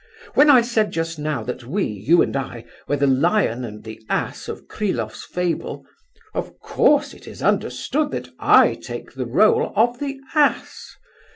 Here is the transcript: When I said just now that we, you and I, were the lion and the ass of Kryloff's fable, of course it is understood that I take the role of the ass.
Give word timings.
When 0.33 0.49
I 0.49 0.61
said 0.61 0.89
just 0.91 1.19
now 1.19 1.43
that 1.43 1.63
we, 1.65 1.83
you 1.83 2.23
and 2.23 2.35
I, 2.35 2.65
were 2.87 2.97
the 2.97 3.05
lion 3.05 3.63
and 3.63 3.83
the 3.83 4.01
ass 4.09 4.47
of 4.47 4.67
Kryloff's 4.67 5.23
fable, 5.23 5.85
of 6.33 6.57
course 6.57 7.13
it 7.13 7.27
is 7.27 7.43
understood 7.43 8.09
that 8.09 8.29
I 8.39 8.73
take 8.73 9.13
the 9.13 9.27
role 9.27 9.71
of 9.75 9.99
the 9.99 10.19
ass. 10.33 10.95